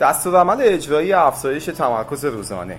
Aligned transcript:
دستورالعمل 0.00 0.56
اجرایی 0.60 1.12
افزایش 1.12 1.64
تمرکز 1.64 2.24
روزانه. 2.24 2.78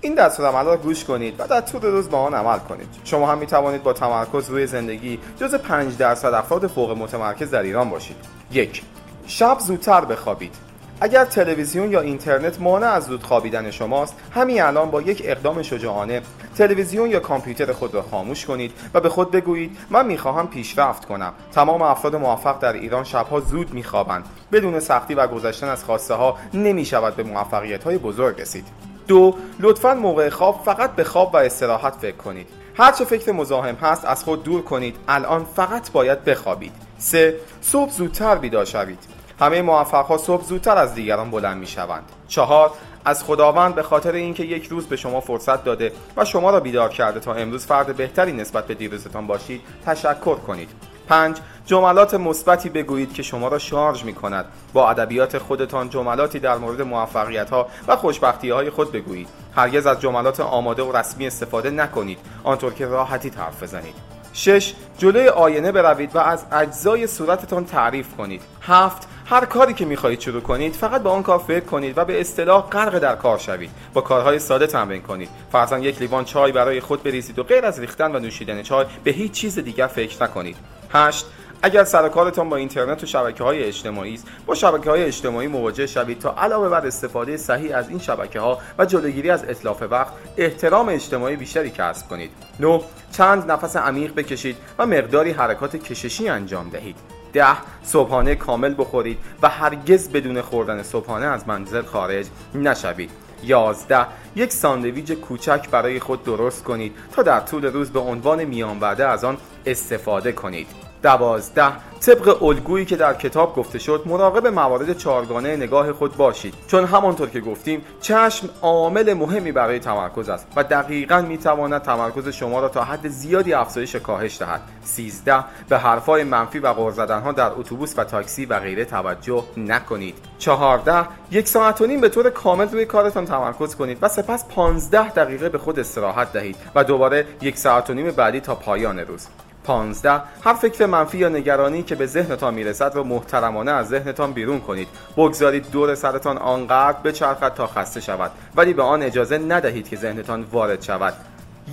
این 0.00 0.14
دستورالعمل 0.14 0.64
را 0.64 0.76
گوش 0.76 1.04
کنید 1.04 1.34
و 1.38 1.46
در 1.46 1.60
طول 1.60 1.82
روز 1.82 2.10
با 2.10 2.18
آن 2.18 2.34
عمل 2.34 2.58
کنید. 2.58 2.88
شما 3.04 3.26
هم 3.32 3.38
می 3.38 3.46
توانید 3.46 3.82
با 3.82 3.92
تمرکز 3.92 4.50
روی 4.50 4.66
زندگی 4.66 5.18
جز 5.40 5.54
5 5.54 5.96
درصد 5.96 6.34
افراد 6.34 6.66
فوق 6.66 6.98
متمرکز 6.98 7.50
در 7.50 7.62
ایران 7.62 7.90
باشید. 7.90 8.16
یک 8.52 8.82
شب 9.26 9.58
زودتر 9.58 10.04
بخوابید. 10.04 10.65
اگر 11.00 11.24
تلویزیون 11.24 11.90
یا 11.90 12.00
اینترنت 12.00 12.60
مانع 12.60 12.86
از 12.86 13.04
زود 13.04 13.22
خوابیدن 13.22 13.70
شماست 13.70 14.14
همین 14.34 14.62
الان 14.62 14.90
با 14.90 15.02
یک 15.02 15.22
اقدام 15.24 15.62
شجاعانه 15.62 16.22
تلویزیون 16.58 17.10
یا 17.10 17.20
کامپیوتر 17.20 17.72
خود 17.72 17.94
را 17.94 18.02
خاموش 18.02 18.46
کنید 18.46 18.72
و 18.94 19.00
به 19.00 19.08
خود 19.08 19.30
بگویید 19.30 19.76
من 19.90 20.06
می‌خواهم 20.06 20.48
پیشرفت 20.48 21.04
کنم. 21.04 21.32
تمام 21.52 21.82
افراد 21.82 22.16
موفق 22.16 22.58
در 22.58 22.72
ایران 22.72 23.04
شبها 23.04 23.40
زود 23.40 23.74
میخوابند. 23.74 24.24
بدون 24.52 24.80
سختی 24.80 25.14
و 25.14 25.26
گذشتن 25.26 25.68
از 25.68 25.84
خواسته 25.84 26.14
ها 26.14 26.38
نمی‌شود 26.54 27.16
به 27.16 27.22
موفقیت 27.22 27.84
های 27.84 27.98
بزرگ 27.98 28.40
رسید. 28.40 28.66
دو 29.08 29.34
لطفا 29.60 29.94
موقع 29.94 30.28
خواب 30.28 30.62
فقط 30.64 30.90
به 30.92 31.04
خواب 31.04 31.34
و 31.34 31.36
استراحت 31.36 31.94
فکر 31.94 32.16
کنید. 32.16 32.48
هرچه 32.76 33.04
فکر 33.04 33.32
مزاحم 33.32 33.74
هست 33.74 34.04
از 34.04 34.24
خود 34.24 34.42
دور 34.42 34.62
کنید. 34.62 34.96
الان 35.08 35.46
فقط 35.56 35.92
باید 35.92 36.24
بخوابید. 36.24 36.72
سه 36.98 37.36
صبح 37.60 37.90
زودتر 37.90 38.34
بیدار 38.34 38.64
شوید. 38.64 39.15
همه 39.40 39.62
موفقها 39.62 40.18
صبح 40.18 40.44
زودتر 40.44 40.78
از 40.78 40.94
دیگران 40.94 41.30
بلند 41.30 41.56
می 41.56 41.66
شوند 41.66 42.04
چهار 42.28 42.72
از 43.04 43.24
خداوند 43.24 43.74
به 43.74 43.82
خاطر 43.82 44.12
اینکه 44.12 44.42
یک 44.42 44.66
روز 44.66 44.86
به 44.86 44.96
شما 44.96 45.20
فرصت 45.20 45.64
داده 45.64 45.92
و 46.16 46.24
شما 46.24 46.50
را 46.50 46.60
بیدار 46.60 46.88
کرده 46.88 47.20
تا 47.20 47.34
امروز 47.34 47.66
فرد 47.66 47.96
بهتری 47.96 48.32
نسبت 48.32 48.66
به 48.66 48.74
دیروزتان 48.74 49.26
باشید 49.26 49.60
تشکر 49.86 50.34
کنید. 50.34 50.68
پنج 51.08 51.36
جملات 51.66 52.14
مثبتی 52.14 52.68
بگویید 52.68 53.12
که 53.12 53.22
شما 53.22 53.48
را 53.48 53.58
شارژ 53.58 54.04
می 54.04 54.14
کند 54.14 54.44
با 54.72 54.90
ادبیات 54.90 55.38
خودتان 55.38 55.90
جملاتی 55.90 56.38
در 56.38 56.56
مورد 56.56 56.82
موفقیت 56.82 57.50
ها 57.50 57.66
و 57.88 57.96
خوشبختی 57.96 58.50
های 58.50 58.70
خود 58.70 58.92
بگویید. 58.92 59.28
هرگز 59.56 59.86
از 59.86 60.00
جملات 60.00 60.40
آماده 60.40 60.82
و 60.82 60.96
رسمی 60.96 61.26
استفاده 61.26 61.70
نکنید. 61.70 62.18
آنطور 62.44 62.74
که 62.74 62.86
راحتی 62.86 63.28
حرف 63.28 63.62
بزنید. 63.62 63.94
شش 64.32 64.74
جلوی 64.98 65.28
آینه 65.28 65.72
بروید 65.72 66.16
و 66.16 66.18
از 66.18 66.44
اجزای 66.52 67.06
صورتتان 67.06 67.64
تعریف 67.64 68.16
کنید. 68.16 68.42
هفت 68.62 69.08
هر 69.28 69.44
کاری 69.44 69.74
که 69.74 69.84
می‌خواهید 69.84 70.20
شروع 70.20 70.40
کنید 70.40 70.72
فقط 70.72 71.02
به 71.02 71.08
آن 71.08 71.22
کار 71.22 71.38
فکر 71.38 71.64
کنید 71.64 71.98
و 71.98 72.04
به 72.04 72.20
اصطلاح 72.20 72.68
غرق 72.70 72.98
در 72.98 73.14
کار 73.16 73.38
شوید. 73.38 73.70
با 73.94 74.00
کارهای 74.00 74.38
ساده 74.38 74.66
تمرین 74.66 75.02
کنید. 75.02 75.28
فرضاً 75.52 75.78
یک 75.78 76.00
لیوان 76.00 76.24
چای 76.24 76.52
برای 76.52 76.80
خود 76.80 77.02
بریزید 77.02 77.38
و 77.38 77.42
غیر 77.42 77.64
از 77.64 77.80
ریختن 77.80 78.16
و 78.16 78.18
نوشیدن 78.18 78.62
چای 78.62 78.86
به 79.04 79.10
هیچ 79.10 79.32
چیز 79.32 79.58
دیگر 79.58 79.86
فکر 79.86 80.22
نکنید. 80.22 80.56
8 80.92 81.26
اگر 81.62 81.84
سر 81.84 82.08
کارتان 82.08 82.48
با 82.48 82.56
اینترنت 82.56 83.02
و 83.02 83.06
شبکه 83.06 83.44
های 83.44 83.64
اجتماعی 83.64 84.14
است 84.14 84.26
با 84.46 84.54
شبکه 84.54 84.90
های 84.90 85.04
اجتماعی 85.04 85.46
مواجه 85.46 85.86
شوید 85.86 86.18
تا 86.18 86.34
علاوه 86.38 86.68
بر 86.68 86.86
استفاده 86.86 87.36
صحیح 87.36 87.76
از 87.76 87.88
این 87.88 87.98
شبکه 87.98 88.40
ها 88.40 88.58
و 88.78 88.84
جلوگیری 88.84 89.30
از 89.30 89.44
اطلاف 89.44 89.82
وقت 89.90 90.12
احترام 90.36 90.88
اجتماعی 90.88 91.36
بیشتری 91.36 91.70
کسب 91.70 92.08
کنید. 92.08 92.30
9 92.60 92.80
چند 93.12 93.50
نفس 93.50 93.76
عمیق 93.76 94.14
بکشید 94.14 94.56
و 94.78 94.86
مقداری 94.86 95.30
حرکات 95.30 95.76
کششی 95.76 96.28
انجام 96.28 96.68
دهید. 96.68 97.15
ده 97.36 97.56
صبحانه 97.82 98.34
کامل 98.34 98.74
بخورید 98.78 99.18
و 99.42 99.48
هرگز 99.48 100.08
بدون 100.08 100.42
خوردن 100.42 100.82
صبحانه 100.82 101.26
از 101.26 101.48
منزل 101.48 101.82
خارج 101.82 102.26
نشوید. 102.54 103.10
یازده 103.44 104.06
یک 104.36 104.52
ساندویج 104.52 105.12
کوچک 105.12 105.70
برای 105.70 106.00
خود 106.00 106.24
درست 106.24 106.64
کنید 106.64 106.92
تا 107.12 107.22
در 107.22 107.40
طول 107.40 107.64
روز 107.64 107.90
به 107.90 108.00
عنوان 108.00 108.44
میان 108.44 108.84
از 108.84 109.24
آن 109.24 109.36
استفاده 109.66 110.32
کنید. 110.32 110.85
دوازده. 111.06 111.72
طبق 112.00 112.42
الگویی 112.42 112.84
که 112.84 112.96
در 112.96 113.14
کتاب 113.14 113.56
گفته 113.56 113.78
شد 113.78 114.02
مراقب 114.06 114.46
موارد 114.46 114.98
چارگانه 114.98 115.56
نگاه 115.56 115.92
خود 115.92 116.16
باشید. 116.16 116.54
چون 116.66 116.84
همانطور 116.84 117.30
که 117.30 117.40
گفتیم 117.40 117.84
چشم 118.00 118.48
عامل 118.62 119.14
مهمی 119.14 119.52
برای 119.52 119.78
تمرکز 119.78 120.28
است 120.28 120.46
و 120.56 120.64
دقیقا 120.64 121.20
می‌تواند 121.20 121.82
تمرکز 121.82 122.28
شما 122.28 122.60
را 122.60 122.68
تا 122.68 122.84
حد 122.84 123.08
زیادی 123.08 123.52
افزایش 123.52 123.96
کاهش 123.96 124.38
دهد. 124.38 124.60
13 124.84 125.44
به 125.68 125.78
حرفهای 125.78 126.24
منفی 126.24 126.58
و 126.58 126.72
غر 126.72 127.20
ها 127.20 127.32
در 127.32 127.50
اتوبوس 127.56 127.94
و 127.98 128.04
تاکسی 128.04 128.46
و 128.46 128.58
غیره 128.58 128.84
توجه 128.84 129.44
نکنید. 129.56 130.14
14 130.38 131.08
یک 131.30 131.48
ساعت 131.48 131.80
و 131.80 131.86
نیم 131.86 132.00
به 132.00 132.08
طور 132.08 132.30
کامل 132.30 132.68
روی 132.68 132.84
کارتان 132.84 133.24
تمرکز 133.24 133.76
کنید 133.76 133.98
و 134.02 134.08
سپس 134.08 134.44
15 134.48 135.10
دقیقه 135.10 135.48
به 135.48 135.58
خود 135.58 135.78
استراحت 135.78 136.32
دهید 136.32 136.56
و 136.74 136.84
دوباره 136.84 137.26
یک 137.42 137.58
ساعت 137.58 137.90
و 137.90 137.94
نیم 137.94 138.10
بعدی 138.10 138.40
تا 138.40 138.54
پایان 138.54 138.98
روز. 138.98 139.26
15 139.66 140.22
هر 140.44 140.54
فکر 140.54 140.86
منفی 140.86 141.18
یا 141.18 141.28
نگرانی 141.28 141.82
که 141.82 141.94
به 141.94 142.06
ذهنتان 142.06 142.54
می‌رسد 142.54 142.92
را 142.94 143.02
محترمانه 143.02 143.70
از 143.70 143.88
ذهنتان 143.88 144.32
بیرون 144.32 144.60
کنید. 144.60 144.88
بگذارید 145.16 145.70
دور 145.70 145.94
سرتان 145.94 146.38
آنقدر 146.38 146.98
بچرخد 147.04 147.54
تا 147.54 147.66
خسته 147.66 148.00
شود. 148.00 148.30
ولی 148.56 148.72
به 148.72 148.82
آن 148.82 149.02
اجازه 149.02 149.38
ندهید 149.38 149.88
که 149.88 149.96
ذهنتان 149.96 150.42
وارد 150.42 150.82
شود. 150.82 151.14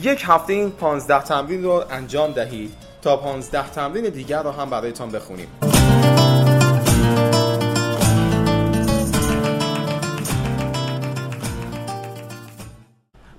یک 0.02 0.24
هفته 0.28 0.54
این 0.54 0.72
15 0.72 1.24
تمرین 1.24 1.64
رو 1.64 1.84
انجام 1.92 2.32
دهید 2.32 2.74
تا 3.02 3.18
15 3.18 3.70
تمرین 3.70 4.10
دیگر 4.10 4.44
را 4.44 4.52
هم 4.52 4.70
برایتان 4.70 5.12
بخونیم. 5.12 5.48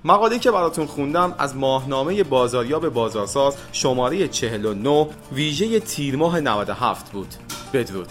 مقاله 0.05 0.39
که 0.39 0.51
براتون 0.51 0.85
خوندم 0.85 1.35
از 1.37 1.55
ماهنامه 1.55 2.23
بازاریاب 2.23 2.89
بازارساز 2.89 3.57
شماره 3.71 4.27
49 4.27 5.07
ویژه 5.33 5.79
تیر 5.79 6.15
ماه 6.15 6.39
97 6.39 7.11
بود. 7.11 7.27
بدرود. 7.73 8.07